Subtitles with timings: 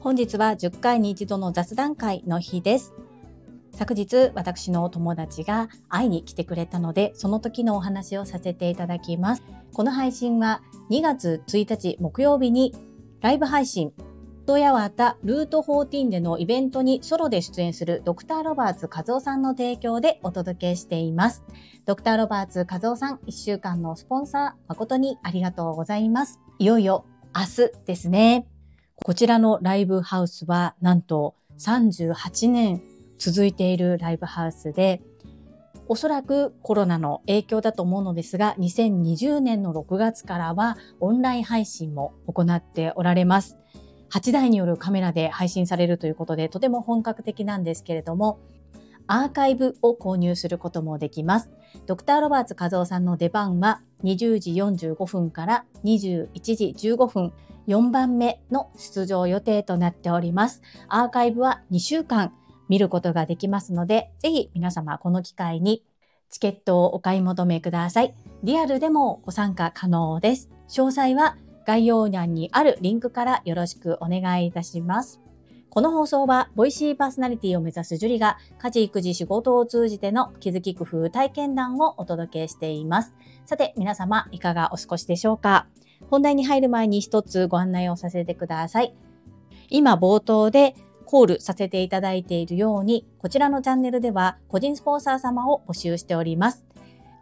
[0.00, 2.94] 本日は10回に一度の雑談会の日です。
[3.74, 12.72] 昨日私の友達が会いに来てくれたのでその時のお話をさせていただきますこの配信は2月1日木曜日に
[13.20, 13.92] ライブ配信
[14.46, 21.42] トヤワタルート14でのイベントにソロで出演するドクターロバーツ和夫さんの提供でお届けしています。
[21.86, 26.40] ドクターロバーツ和夫さん、1週間のスポンサー誠にありがとうございます。
[26.58, 28.46] いよいよ明日ですね。
[28.96, 32.82] こちらのライブハウスはなんと38年
[33.16, 35.00] 続いているライブハウスで、
[35.88, 43.56] おそらくコロナの影響だと思うのですが、2020年の6月からはオンライン配信も行っておられます。
[44.14, 48.38] 8台によるカメラで配信されるということで、とても本格的なんですけれども、
[49.08, 51.50] アーカイブを購入することもできます。
[51.86, 57.32] ドクターロバーツ和夫さんの出番は20時45分から21時15分、
[57.66, 60.62] 4番目の出場予定となっております。
[60.86, 62.32] アーカイブは2週間
[62.68, 65.84] 見ることができますので、ぜひ皆様この機会に
[66.30, 68.14] チケットをお買い求めください。
[68.44, 70.50] リアルでもご参加可能です。
[70.68, 71.36] 詳細は
[71.66, 75.20] 概要欄にあるリンクからよろしくお願いいたします。
[75.70, 83.12] この放送は、ボイシーパーソナリティを目指すジュリが、家事、育児、仕事を通じての気づき工夫、体験談をお届けしています。
[83.44, 85.66] さて、皆様、いかがお過ごしでしょうか？
[86.10, 88.94] 本題に入る前に一つご案内をさせてください。
[89.68, 90.76] 今、冒頭で
[91.06, 96.64] コールさせていただいているように、こちらのチャンネルでは個人スポンサー様を募集しております。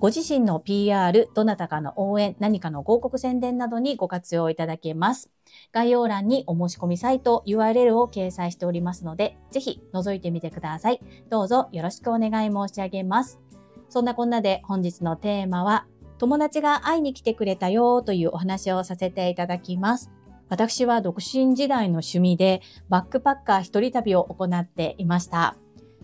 [0.00, 5.28] ご自身の PR、どなたかの応援、何かの広告宣伝などにご活用いただけます。
[5.72, 11.00] 概要欄にお申し込みサイト URL を掲載しておりますので、ぜひ覗いてみてください。
[11.30, 13.40] どうぞよろしくお願い申し上げます。
[13.88, 15.86] そんなこんなで本日のテーマは、
[16.18, 20.12] 友達が会いに来てくれたよというお話をさせていただきます。
[20.48, 25.56] 私は独身時代の趣味でバックパッカー一人旅を行っていました。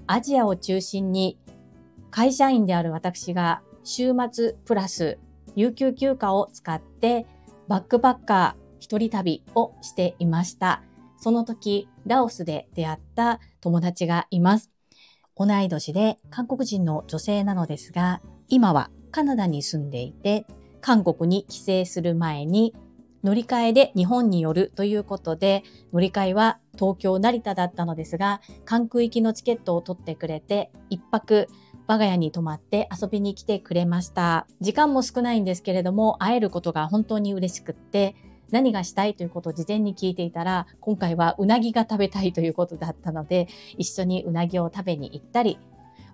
[0.08, 1.38] アジアを中心に
[2.10, 5.18] 会社員である私が週末プラス
[5.54, 7.26] 有給休暇を使って
[7.68, 10.82] バックパッカー一人旅をしていました。
[11.18, 14.70] その時、ラオスで出会った友達がいます。
[15.36, 20.46] 同い年で韓国人の女性なのですが、今はカナダに住んでいて、
[20.80, 22.74] 韓国に帰省する前に
[23.22, 25.62] 乗り換えで日本に寄るということで、
[25.94, 31.48] 乗り換えは東京成田だったのですが、関空行きのチケットを取ってくれて、一泊
[31.86, 34.46] 我が家に泊まって遊びに来てくれました。
[34.60, 38.14] 時間も少ないんですけれども、会えることが本当に嬉しくって、
[38.50, 45.58] 何がしたいということを事前に聞いていたら、今回はうなぎが食べたいということだったので、一緒にうなぎを食べに行ったり、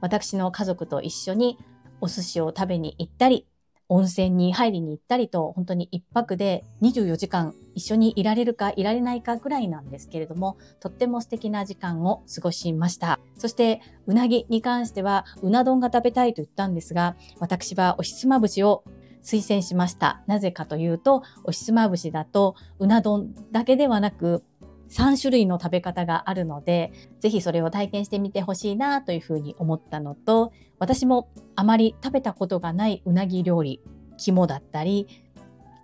[0.01, 1.59] 私の家族と一緒に
[2.01, 3.47] お寿司を食べに行ったり、
[3.89, 13.20] 温泉に入りに行ったりと、本当に一泊で24時間一緒にいられるかいられないかぐらいなんですけれども、とっても素敵な時間を過ごしました。
[13.41, 18.85] そして、うなぎに関しては、うな丼が食べたいと言ったんですが、私はおひつまぶしを
[19.23, 20.23] 推薦しました。
[20.27, 24.45] なぜかというと、おひつまぶしだと、うな丼だけではなく、
[24.91, 33.81] 3種類の食べ方があるので、ぜひそれを体験してみてほしいなというふうに思ったのと、私もあまり食べたことがないうなぎ料理、
[34.19, 35.09] 肝だったり、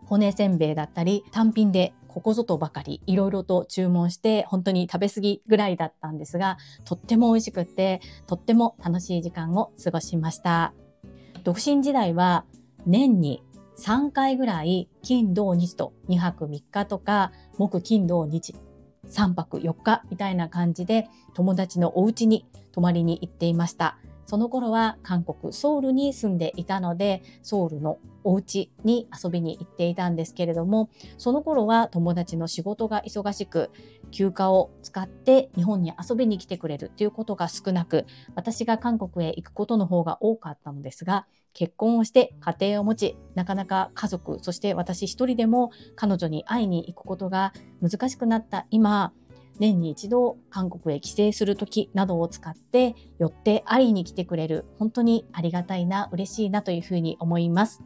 [0.05, 6.57] 骨せんべいだったり、単品でここぞとばかりいろいろと注文して本当に食べ過ぎぐらいだったんですが、
[6.87, 10.73] とっても美味しくて、とっても楽しい時間を過ごしました。
[11.45, 12.47] 独身時代は
[12.87, 13.43] 年に
[13.79, 18.55] 3回ぐらい金土日と2泊3日とか木金土日
[19.11, 23.99] 3泊4日みたいな感じで友達のお家に泊まりに行っていました。
[24.27, 33.71] その頃は韓国ソウルに住んでいたのでソウルのお家に遊びに行っていたんですけれどもその頃は友達の仕事が忙しく
[34.11, 38.05] 休暇を使って日本に遊びに来てくれるということが少なく
[38.35, 49.13] 私が韓国へ行くことの方が多かったのですが結婚をして家庭を持ちなかなか家族そして私一人でも彼女に会いに行くことが難しくなった今
[49.61, 57.83] 年に一度韓国へ帰省する時などを使って寄って会いに来てくれる本当にありがたいな嬉しいなというふうに思います。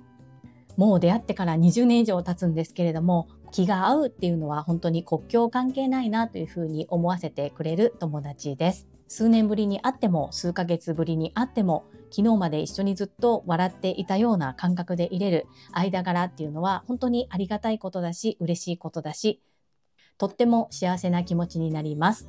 [0.76, 8.86] もう出会ってから20年以上経つんですけれども気が合うっていうのは本当に国境関係ないなというふうに思わせてくれる友達です。
[9.08, 19.40] 数年ぶりに会っても数ヶ月ぶりに会っても昨日まで一緒にずっと笑っていたような感覚でいれる間柄っていうのは本当にありがたいことだし嬉しいことだし
[20.20, 22.28] とっても幸せな気持ちになります。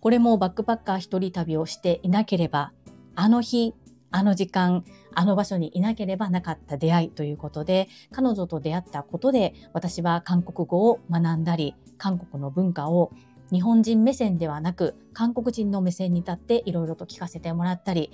[0.00, 2.72] これもバックパッカー一人旅をしていなければ、
[3.14, 3.74] あの日、
[4.10, 13.12] あの時間、あの場所にいなければなかった出会いということで、彼女と出会ったことで、私は韓国語を学んだり、韓国の文化を
[13.52, 18.10] 日本人目線ではなく、韓国人の目線に立っていろいろと聞かせてもらったり、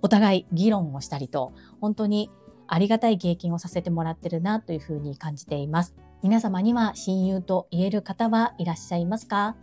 [0.00, 1.52] お互い議論をしたりと、
[1.82, 2.30] 本当に
[2.74, 5.94] ありがたい経験をさせてもらってるなというふうに感じています。
[6.22, 9.56] 皆様には親友と言える方はいらっしゃいますか？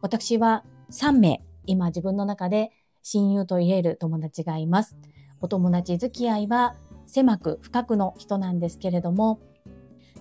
[0.00, 2.72] 私は3名、今自分の中で
[3.02, 4.96] 親友と言える友達がいます。
[5.42, 6.74] お友達付き合いは
[7.04, 9.40] 狭く深くの人なんですけれども、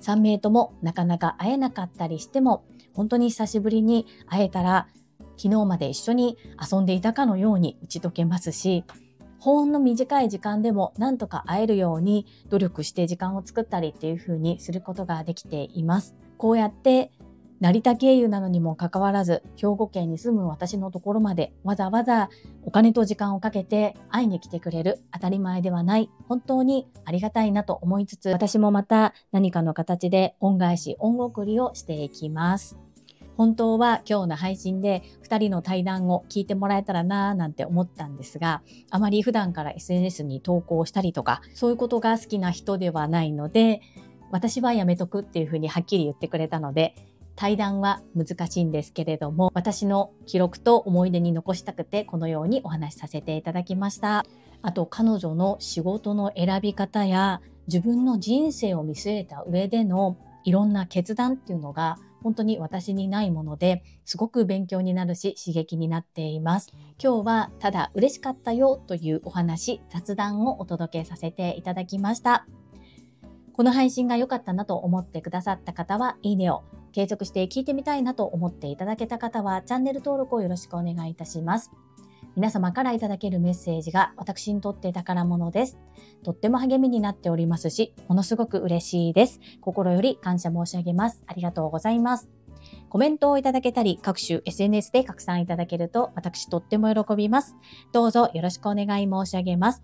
[0.02, 4.90] 3名ともなかなか会えなかったりしても、本当に久しぶりに会えたら、
[5.38, 8.84] 昨日まで一緒に遊んでいたかのように打ち解けますし、
[9.44, 16.16] ほんの短い時間でもなんとか会えるように努力して時間を作ったりっていう風にすることができています。
[16.38, 17.12] こうやって
[17.60, 22.30] 成田経由なのにもかかわらず、兵庫県に住む私のところまでわざわざ
[22.64, 32.78] お金と時間をかけて会いに来てくれる当たり前ではない、本当にありがたいなと思いつつ、私もまた何かの形で恩返し、恩送りをしていきます。
[33.38, 43.82] 本当は今日の配信で2人の対談を聞いてもらえたらなぁなんて思ったんですが、あまり普段から SNS に投稿したりとか、そういうことが好きな人ではないので、
[44.32, 46.96] 私はやめとくっていうふうにはっきり言ってくれたので、
[47.36, 54.26] 対談は難しいんですけれども、私の記録と思い出に残したくて、このようにお話しさせていただきました。
[54.62, 66.72] あと、彼女の仕事の選び方や、自分の人生を見据えた上でのいろんな決断っていうのが、本当に私にないもので、すごく勉強になるし、刺激になっています。
[67.02, 72.48] 今日は、ただ嬉しかったよというお話、雑談をお届けさせていただきました。
[73.54, 81.72] この配信が良かったなと思ってくださった方は、いいねを継続して聞いてみたいなと思っていただけた方は、チャンネル登録をよろしくお願いいたします。
[82.36, 85.78] 皆様からいただけるメッセージが私にとって宝物です。
[86.24, 89.40] とっても励みになっておりますし、ものすごく嬉しいです。
[89.62, 91.24] 心より感謝申し上げます。
[91.28, 92.30] ありがとうございます。
[92.90, 97.56] コメントをいただけたり、各種 SNS で拡散いただけると私とっても喜びます。
[97.92, 99.84] どうぞよろしくお願い申し上げます。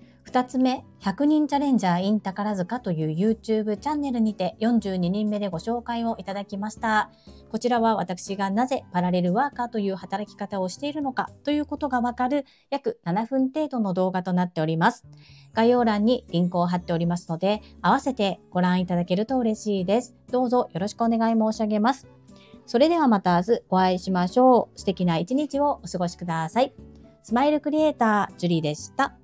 [0.31, 7.11] 2つ目、100人チャレンジャー in 宝塚という YouTube チャンネルにて42人目でご紹介をいただきました。
[7.51, 15.03] こちらは私がなぜパラレルワーカーという働き方をしているのかということがわかる約7分程度の動画となっております。
[15.53, 20.15] 概要欄にリンクを貼っておりますので、合わせてご覧いただけると嬉しいです。
[20.31, 22.07] どうぞよろしくお願い申し上げます。
[22.65, 24.79] それではまた明日お会いしましょう。
[24.79, 26.73] 素敵な一日をお過ごしください。
[27.21, 29.20] スマイルクリエイター、ジュリーでした。